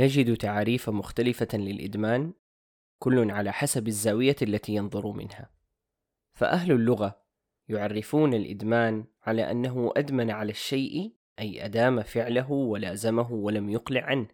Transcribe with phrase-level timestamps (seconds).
[0.00, 2.32] نجد تعاريف مختلفة للإدمان
[2.98, 5.50] كل على حسب الزاوية التي ينظر منها.
[6.32, 7.22] فأهل اللغة
[7.68, 14.28] يعرفون الإدمان على أنه أدمن على الشيء أي أدام فعله ولازمه ولم يقلع عنه.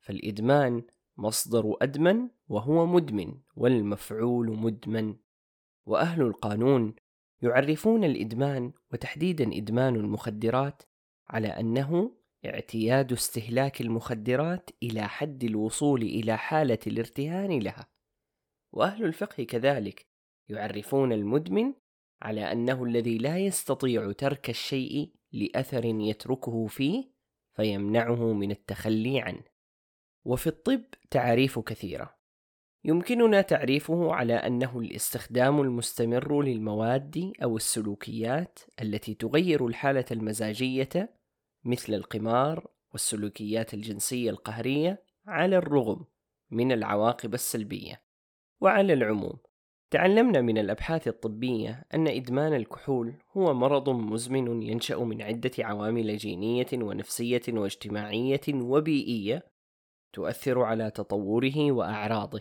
[0.00, 0.82] فالإدمان
[1.16, 5.16] مصدر أدمن وهو مدمن والمفعول مدمن.
[5.86, 6.94] وأهل القانون
[7.42, 10.82] يعرفون الإدمان وتحديدا إدمان المخدرات
[11.28, 12.16] على أنه
[12.46, 17.86] اعتياد استهلاك المخدرات إلى حد الوصول إلى حالة الارتهان لها.
[18.72, 20.06] وأهل الفقه كذلك
[20.48, 21.74] يعرفون المدمن
[22.22, 27.10] على أنه الذي لا يستطيع ترك الشيء لأثر يتركه فيه
[27.56, 29.44] فيمنعه من التخلي عنه.
[30.24, 32.16] وفي الطب تعاريف كثيرة.
[32.84, 41.14] يمكننا تعريفه على أنه الاستخدام المستمر للمواد أو السلوكيات التي تغير الحالة المزاجية
[41.64, 46.04] مثل القمار والسلوكيات الجنسية القهرية على الرغم
[46.50, 48.02] من العواقب السلبية
[48.60, 49.38] وعلى العموم
[49.90, 56.66] تعلمنا من الأبحاث الطبية أن إدمان الكحول هو مرض مزمن ينشأ من عدة عوامل جينية
[56.72, 59.54] ونفسية واجتماعية وبيئية
[60.12, 62.40] تؤثر على تطوره وأعراضه.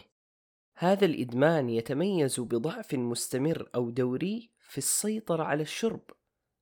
[0.78, 6.02] هذا الإدمان يتميز بضعف مستمر أو دوري في السيطرة على الشرب،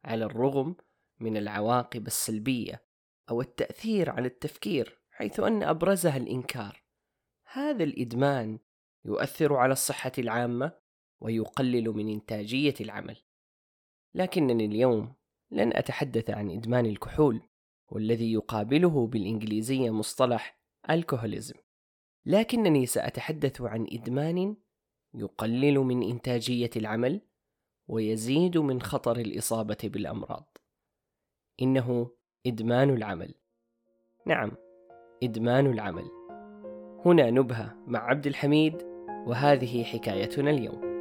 [0.06, 0.76] على الرغم
[1.22, 2.84] من العواقب السلبية
[3.30, 6.84] أو التأثير على التفكير، حيث أن أبرزها الإنكار.
[7.52, 8.60] هذا الإدمان
[9.06, 10.72] يؤثر على الصحة العامة
[11.22, 13.18] ويقلل من إنتاجية العمل.
[14.16, 15.14] لكنني اليوم
[15.52, 17.42] لن أتحدث عن إدمان الكحول
[17.88, 21.56] والذي يقابله بالإنجليزية مصطلح الكحوليزم
[22.26, 24.56] لكنني سأتحدث عن إدمان
[25.14, 27.22] يقلل من إنتاجية العمل
[27.88, 30.51] ويزيد من خطر الإصابة بالأمراض
[31.62, 32.10] إنه
[32.48, 33.34] إدمان العمل.
[34.26, 34.52] نعم
[35.24, 36.06] إدمان العمل.
[37.06, 38.84] هنا نبهة مع عبد الحميد
[39.28, 40.92] وهذه حكايتنا اليوم.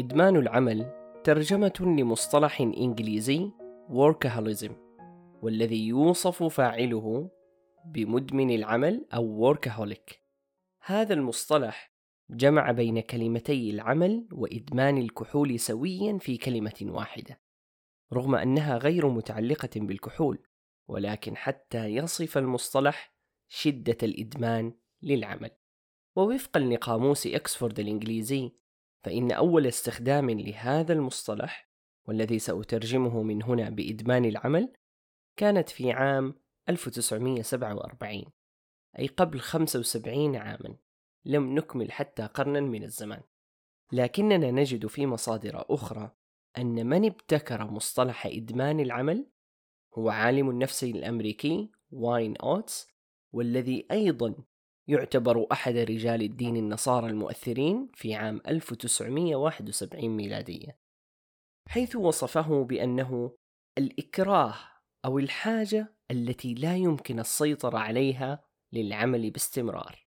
[0.00, 0.86] إدمان العمل
[1.24, 3.50] ترجمة لمصطلح إنجليزي
[3.90, 4.72] workaholism
[5.42, 7.30] والذي يوصف فاعله
[7.92, 10.14] بمدمن العمل أو workaholic.
[10.84, 11.92] هذا المصطلح
[12.30, 17.40] جمع بين كلمتي العمل وإدمان الكحول سويا في كلمة واحدة
[18.12, 20.38] رغم أنها غير متعلقة بالكحول
[20.88, 23.14] ولكن حتى يصف المصطلح
[23.48, 24.72] شدة الإدمان
[25.02, 25.50] للعمل.
[26.16, 28.52] ووفقا لقاموس إكسفورد الإنجليزي
[29.04, 31.70] فإن أول استخدام لهذا المصطلح
[32.08, 34.72] والذي سأترجمه من هنا بإدمان العمل
[35.36, 36.34] كانت في عام
[36.68, 38.24] 1947
[38.98, 40.76] أي قبل 75 عاما.
[41.24, 43.22] لم نكمل حتى قرنا من الزمان.
[43.92, 46.10] لكننا نجد في مصادر أخرى
[46.58, 49.26] أن من ابتكر مصطلح إدمان العمل
[49.98, 52.88] هو عالم النفس الأمريكي واين أوتس
[53.32, 54.34] والذي أيضا
[54.88, 60.78] يعتبر أحد رجال الدين النصارى المؤثرين في عام 1971 ميلادية.
[61.68, 63.36] حيث وصفه بأنه
[63.78, 64.54] الإكراه
[65.04, 70.06] أو الحاجة التي لا يمكن السيطرة عليها للعمل باستمرار.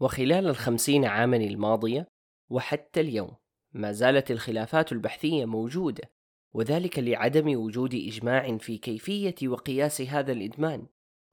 [0.00, 2.08] وخلال الخمسين عاما الماضية
[2.50, 3.36] وحتى اليوم
[3.72, 6.10] ما زالت الخلافات البحثية موجودة
[6.54, 10.86] وذلك لعدم وجود إجماع في كيفية وقياس هذا الإدمان.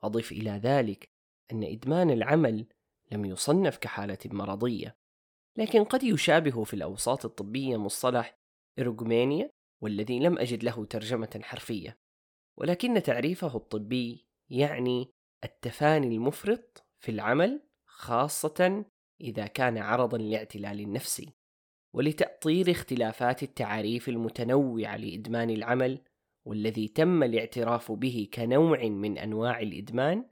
[0.03, 1.09] أضف إلى ذلك
[1.51, 2.65] أن إدمان العمل
[3.11, 4.95] لم يصنف كحالة مرضية
[5.57, 8.37] لكن قد يشابه في الأوساط الطبية مصطلح
[8.79, 9.49] إرجومانيا
[9.81, 11.97] والذي لم أجد له ترجمة حرفية.
[12.57, 15.09] ولكن تعريفه الطبي يعني
[15.43, 18.85] التفاني المفرط في العمل خاصة
[19.21, 21.33] إذا كان عرضا لاعتلال النفسي
[21.95, 25.99] ولتأطير اختلافات التعاريف المتنوعة لإدمان العمل
[26.47, 30.25] والذي تم الاعتراف به كنوع من أنواع الإدمان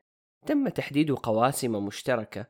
[0.48, 2.48] تم تحديد قواسم مشتركة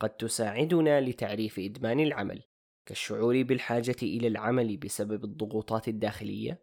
[0.00, 2.42] قد تساعدنا لتعريف إدمان العمل
[2.86, 6.62] كالشعور بالحاجة إلى العمل بسبب الضغوطات الداخلية.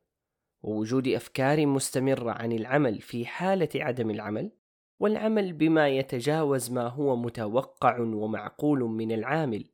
[0.66, 4.52] ووجود أفكار مستمرة عن العمل في حالة عدم العمل
[5.00, 9.66] والعمل بما يتجاوز ما هو متوقع ومعقول من العامل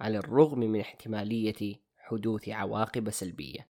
[0.00, 3.68] على الرغم من احتمالية حدوث عواقب سلبية.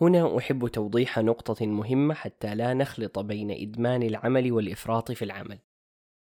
[0.00, 5.58] هنا أحب توضيح نقطة مهمة حتى لا نخلط بين إدمان العمل والإفراط في العمل.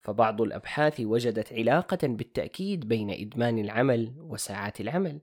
[0.02, 5.22] فبعض الأبحاث وجدت علاقة بالتأكيد بين إدمان العمل وساعات العمل،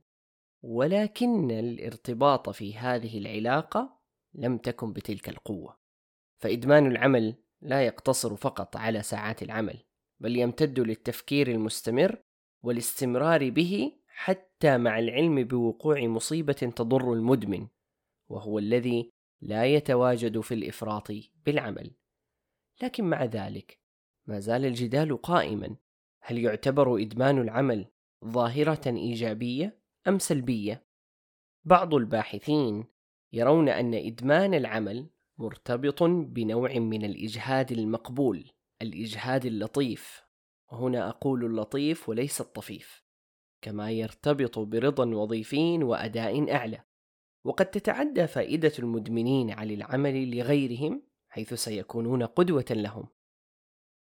[0.63, 3.97] ولكن الارتباط في هذه العلاقة
[4.37, 5.79] لم تكن بتلك القوة.
[6.43, 9.83] فإدمان العمل لا يقتصر فقط على ساعات العمل،
[10.21, 12.23] بل يمتد للتفكير المستمر
[12.63, 17.69] والاستمرار به حتى مع العلم بوقوع مصيبة تضر المدمن
[18.29, 19.11] وهو الذي
[19.41, 21.09] لا يتواجد في الإفراط
[21.47, 21.91] بالعمل
[22.83, 23.81] لكن مع ذلك
[24.27, 25.77] ما زال الجدال قائما
[26.23, 27.87] هل يعتبر إدمان العمل
[28.25, 29.79] ظاهرة إيجابية
[30.09, 30.87] أم سلبية؟
[31.65, 32.85] بعض الباحثين
[33.33, 38.51] يرون أن إدمان العمل مرتبط بنوع من الإجهاد المقبول،
[38.83, 40.23] الإجهاد اللطيف،
[40.73, 43.05] وهنا أقول اللطيف وليس الطفيف،
[43.63, 46.85] كما يرتبط برضا وظيفي وأداء أعلى،
[47.45, 53.09] وقد تتعدى فائدة المدمنين على العمل لغيرهم حيث سيكونون قدوة لهم.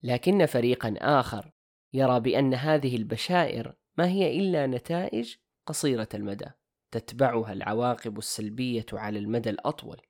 [0.03, 1.51] لكن فريقا آخر
[1.93, 5.35] يرى بأن هذه البشائر ما هي إلا نتائج
[5.65, 6.45] قصيرة المدى.
[6.93, 10.01] تتبعها العواقب السلبية على المدى الأطول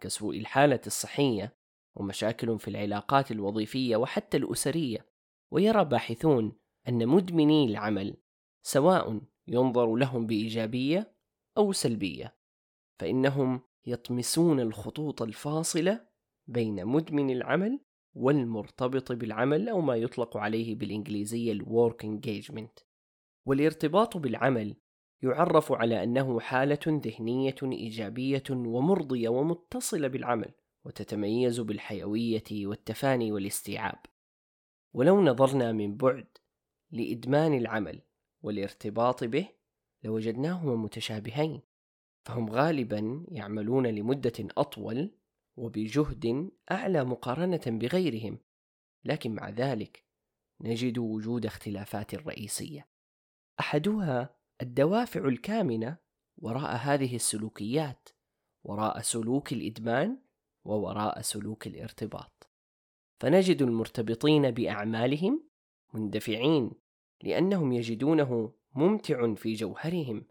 [0.00, 1.56] كسوء الحالة الصحية
[1.94, 5.06] ومشاكل في العلاقات الوظيفية وحتى الأسرية.
[5.50, 6.52] ويرى باحثون
[6.88, 8.16] أن مدمني العمل
[8.62, 11.14] سواء ينظر لهم بإيجابية
[11.58, 12.36] أو سلبية
[12.98, 16.06] فإنهم يطمسون الخطوط الفاصلة
[16.46, 17.80] بين مدمن العمل
[18.14, 22.84] والمرتبط بالعمل أو ما يطلق عليه بالإنجليزية الورك engagement.
[23.46, 24.76] والارتباط بالعمل
[25.22, 30.54] يعرف على أنه حالة ذهنية إيجابية ومرضية ومتصلة بالعمل
[30.84, 33.98] وتتميز بالحيوية والتفاني والاستيعاب.
[34.94, 36.26] ولو نظرنا من بعد
[36.90, 38.02] لإدمان العمل
[38.42, 39.48] والارتباط به
[40.02, 41.60] لوجدناهما متشابهين.
[42.24, 45.10] فهم غالبا يعملون لمدة أطول
[45.56, 48.38] وبجهد أعلى مقارنة بغيرهم.
[49.04, 50.04] لكن مع ذلك
[50.60, 52.88] نجد وجود اختلافات رئيسية.
[53.60, 55.96] أحدها الدوافع الكامنة
[56.38, 58.08] وراء هذه السلوكيات
[58.64, 60.18] وراء سلوك الإدمان
[60.64, 62.50] ووراء سلوك الارتباط.
[63.20, 65.48] فنجد المرتبطين بأعمالهم
[65.94, 66.70] مندفعين
[67.22, 70.26] لأنهم يجدونه ممتع في جوهرهم.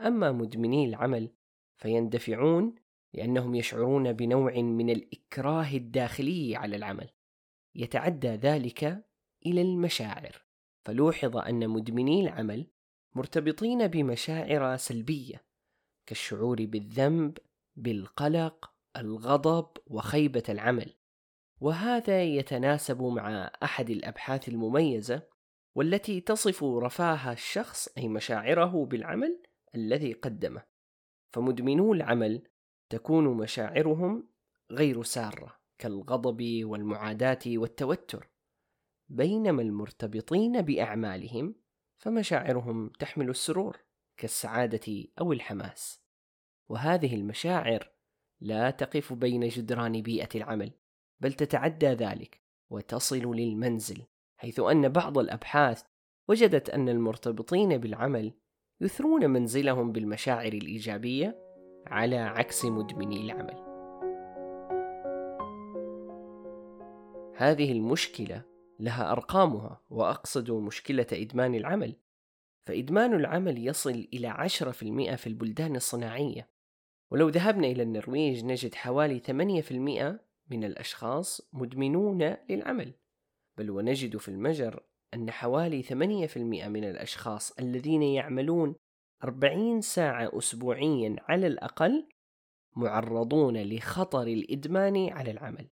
[0.00, 1.30] أما مدمني العمل
[1.76, 2.74] فيندفعون
[3.14, 7.10] لأنهم يشعرون بنوع من الإكراه الداخلي على العمل.
[7.74, 9.04] يتعدى ذلك
[9.46, 10.44] إلى المشاعر.
[10.84, 12.66] فلوحظ أن مدمني العمل
[13.14, 15.44] مرتبطين بمشاعر سلبية
[16.06, 17.38] كالشعور بالذنب،
[17.76, 20.94] بالقلق، الغضب وخيبة العمل،
[21.60, 25.22] وهذا يتناسب مع أحد الأبحاث المميزة
[25.74, 29.42] والتي تصف رفاه الشخص أي مشاعره بالعمل
[29.74, 30.62] الذي قدمه،
[31.30, 32.48] فمدمنو العمل
[32.90, 34.28] تكون مشاعرهم
[34.70, 38.30] غير سارة كالغضب والمعاداة والتوتر،
[39.08, 41.54] بينما المرتبطين بأعمالهم
[41.98, 43.76] فمشاعرهم تحمل السرور
[44.16, 46.04] كالسعادة أو الحماس
[46.68, 47.90] وهذه المشاعر
[48.40, 50.72] لا تقف بين جدران بيئة العمل
[51.20, 54.02] بل تتعدى ذلك وتصل للمنزل
[54.36, 55.82] حيث أن بعض الأبحاث
[56.28, 58.32] وجدت أن المرتبطين بالعمل
[58.80, 61.38] يثرون منزلهم بالمشاعر الإيجابية
[61.86, 63.64] على عكس مدمني العمل.
[67.36, 68.42] هذه المشكلة
[68.84, 71.96] لها أرقامها وأقصد مشكلة إدمان العمل.
[72.66, 76.48] فإدمان العمل يصل إلى 10% في البلدان الصناعية.
[77.10, 80.20] ولو ذهبنا إلى النرويج نجد حوالي 8%
[80.50, 82.94] من الأشخاص مدمنون للعمل.
[83.58, 84.82] بل ونجد في المجر
[85.14, 88.74] أن حوالي 8% من الأشخاص الذين يعملون
[89.24, 92.08] 40 ساعة أسبوعيا على الأقل
[92.76, 95.68] معرضون لخطر الإدمان على العمل.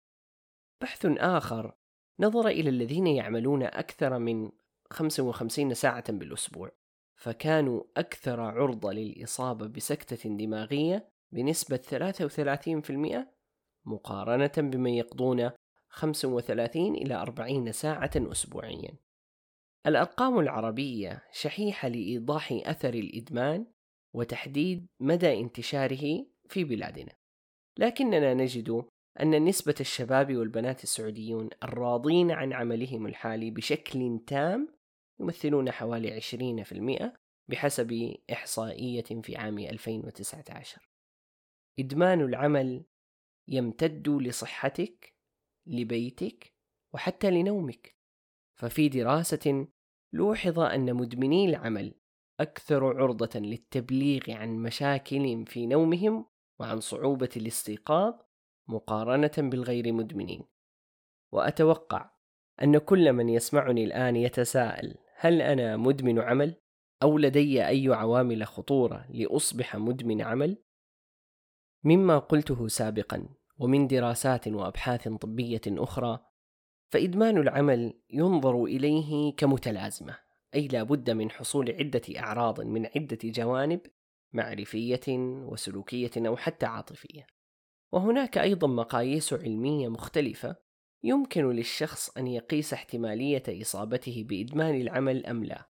[0.81, 1.75] بحث آخر
[2.19, 4.51] نظر إلى الذين يعملون أكثر من
[4.89, 6.71] 55 ساعة بالأسبوع
[7.15, 13.27] فكانوا أكثر عرضة للإصابة بسكتة دماغية بنسبة 33%
[13.85, 15.51] مقارنة بمن يقضون
[15.89, 18.97] 35 إلى 40 ساعة أسبوعيا.
[19.87, 23.65] الأرقام العربية شحيحة لإيضاح أثر الإدمان
[24.13, 27.13] وتحديد مدى انتشاره في بلادنا.
[27.77, 28.85] لكننا نجد
[29.21, 34.67] أن نسبة الشباب والبنات السعوديون الراضين عن عملهم الحالي بشكل تام
[35.19, 37.13] يمثلون حوالي 20%
[37.49, 40.89] بحسب إحصائية في عام 2019
[41.79, 42.85] إدمان العمل
[43.47, 45.15] يمتد لصحتك
[45.67, 46.53] لبيتك
[46.93, 47.95] وحتى لنومك.
[48.59, 49.67] ففي دراسة
[50.13, 51.95] لوحظ أن مدمني العمل
[52.39, 56.25] أكثر عرضة للتبليغ عن مشاكل في نومهم
[56.59, 58.13] وعن صعوبة الاستيقاظ
[58.67, 60.43] مقارنة بالغير مدمنين
[61.31, 62.11] وأتوقع
[62.63, 66.55] أن كل من يسمعني الآن يتساءل هل أنا مدمن عمل؟
[67.03, 70.57] أو لدي أي عوامل خطورة لأصبح مدمن عمل؟
[71.83, 76.19] مما قلته سابقا ومن دراسات وأبحاث طبية أخرى
[76.89, 80.19] فإدمان العمل ينظر إليه كمتلازمة
[80.55, 83.81] أي لا بد من حصول عدة أعراض من عدة جوانب
[84.33, 85.17] معرفية
[85.47, 87.27] وسلوكية أو حتى عاطفية
[87.93, 90.55] وهناك أيضا مقاييس علمية مختلفة
[91.03, 95.69] يمكن للشخص أن يقيس احتمالية إصابته بإدمان العمل أم لا.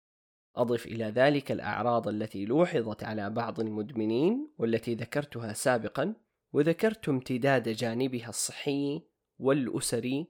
[0.56, 6.16] أضف إلى ذلك الأعراض التي لوحظت على بعض المدمنين والتي ذكرتها سابقا
[6.54, 9.02] وذكرت امتداد جانبها الصحي
[9.40, 10.28] والأسري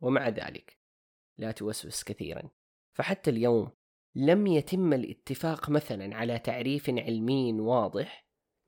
[0.00, 0.78] ومع ذلك.
[1.38, 2.50] لا توسوس كثيرا.
[2.96, 3.70] فحتى اليوم
[4.14, 8.21] لم يتم الاتفاق مثلا على تعريف علمي واضح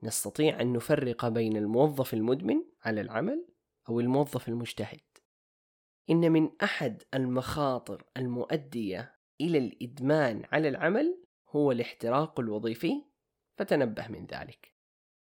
[0.04, 3.46] نستطيع أن نفرق بين الموظف المدمن على العمل
[3.88, 5.00] أو الموظف المجتهد.
[6.10, 13.04] إن من أحد المخاطر المؤدية إلى الإدمان على العمل هو الاحتراق الوظيفي
[13.56, 14.74] فتنبه من ذلك.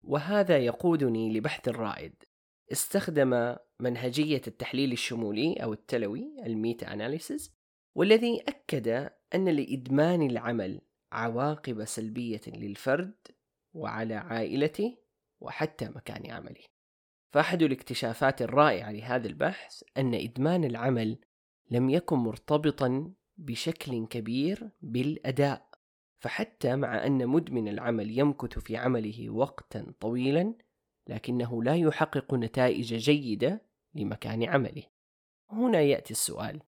[0.04, 2.24] وهذا يقودني لبحث رائد.
[2.72, 7.54] استخدم منهجية التحليل الشمولي أو التلوي الميتا أناليسيس
[7.96, 10.82] والذي أكد أن لإدمان العمل
[11.12, 13.16] عواقب سلبية للفرد
[13.78, 14.98] وعلى عائلته
[15.40, 16.64] وحتى مكان عمله
[17.34, 21.20] فأحد الاكتشافات الرائعة لهذا البحث أن إدمان العمل
[21.72, 25.68] لم يكن مرتبطا بشكل كبير بالأداء
[26.20, 30.54] فحتى مع أن مدمن العمل يمكث في عمله وقتا طويلا
[31.08, 33.62] لكنه لا يحقق نتائج جيدة
[33.94, 34.84] لمكان عمله
[35.50, 36.62] هنا يأتي السؤال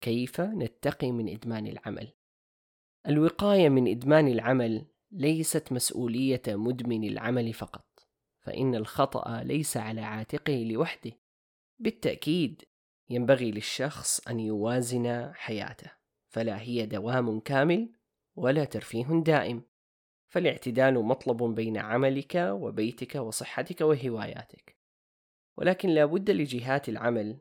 [0.00, 2.12] كيف نتقي من إدمان العمل؟
[3.08, 8.08] الوقاية من إدمان العمل ليست مسؤولية مدمن العمل فقط
[8.40, 11.12] فإن الخطأ ليس على عاتقه لوحده.
[11.78, 12.62] بالتأكيد
[13.10, 15.92] ينبغي للشخص أن يوازن حياته
[16.28, 17.92] فلا هي دوام كامل
[18.36, 19.62] ولا ترفيه دائم.
[20.28, 24.76] فالاعتدال مطلب بين عملك وبيتك وصحتك وهواياتك.
[25.56, 27.38] ولكن لا بد لجهات العمل.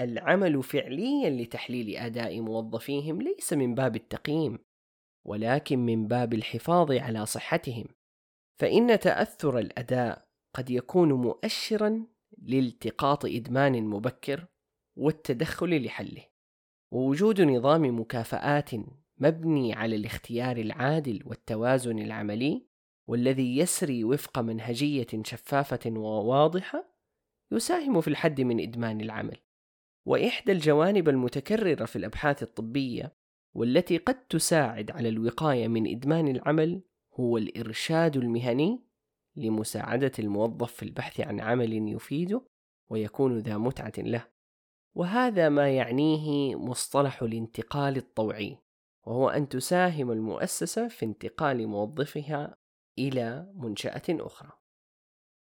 [0.00, 4.58] العمل فعليا لتحليل أداء موظفيهم ليس من باب التقييم.
[5.24, 7.84] ولكن من باب الحفاظ على صحتهم
[8.60, 12.06] فإن تأثر الأداء قد يكون مؤشرا
[12.38, 14.46] لالتقاط إدمان مبكر
[14.96, 16.24] والتدخل لحله.
[16.92, 18.70] ووجود نظام مكافآت
[19.18, 22.66] مبني على الاختيار العادل والتوازن العملي
[23.08, 26.94] والذي يسري وفق منهجية شفافة وواضحة
[27.52, 29.36] يساهم في الحد من إدمان العمل.
[30.06, 33.19] وإحدى الجوانب المتكررة في الأبحاث الطبية
[33.54, 36.82] والتي قد تساعد على الوقاية من إدمان العمل
[37.14, 38.84] هو الإرشاد المهني
[39.36, 42.42] لمساعدة الموظف في البحث عن عمل يفيده
[42.90, 44.26] ويكون ذا متعة له.
[44.94, 48.58] وهذا ما يعنيه مصطلح الانتقال الطوعي
[49.06, 52.56] وهو أن تساهم المؤسسة في انتقال موظفها
[52.98, 54.52] إلى منشأة أخرى.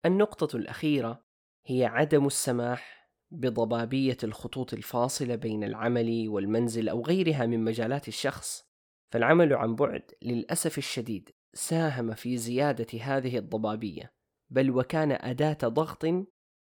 [0.06, 1.24] النقطة الأخيرة
[1.66, 3.01] هي عدم السماح
[3.32, 8.64] بضبابية الخطوط الفاصلة بين العمل والمنزل أو غيرها من مجالات الشخص
[9.12, 14.12] فالعمل عن بعد للأسف الشديد ساهم في زيادة هذه الضبابية
[14.50, 16.06] بل وكان أداة ضغط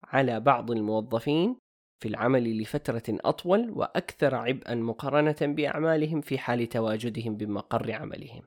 [0.03, 1.58] على بعض الموظفين
[2.00, 8.43] في العمل لفترة أطول وأكثر عبئا مقارنة بأعمالهم في حال تواجدهم بمقر عملهم.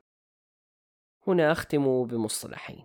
[1.27, 2.83] هنا أختم بمصطلحين.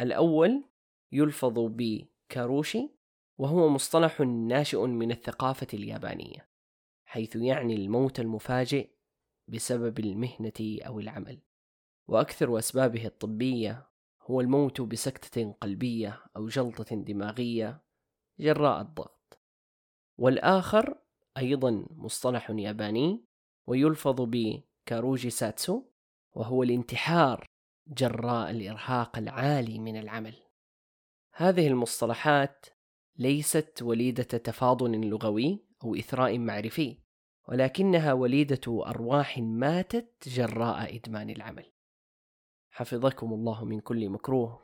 [0.00, 0.64] الأول
[1.12, 2.97] يلفظ بكاروشي
[3.38, 6.48] وهو مصطلح ناشئ من الثقافة اليابانية
[7.08, 8.90] حيث يعني الموت المفاجئ
[9.48, 11.40] بسبب المهنة أو العمل.
[12.08, 13.90] وأكثر أسبابه الطبية
[14.22, 17.82] هو الموت بسكتة قلبية أو جلطة دماغية
[18.40, 19.40] جراء الضغط.
[20.18, 20.98] والآخر
[21.36, 23.24] أيضا مصطلح ياباني
[23.66, 25.82] ويلفظ بكاروجي ساتسو
[26.32, 27.46] وهو الانتحار
[27.86, 30.34] جراء الإرهاق العالي من العمل.
[31.34, 32.66] هذه المصطلحات
[33.18, 36.96] ليست وليدة تفاضل لغوي أو إثراء معرفي
[37.48, 41.64] ولكنها وليدة أرواح ماتت جراء إدمان العمل.
[42.70, 44.60] حفظكم الله من كل مكروه.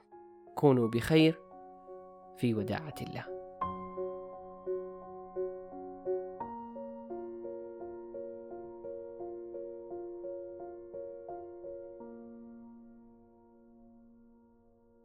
[0.54, 1.40] كونوا بخير
[2.37, 3.43] في وداعة الله.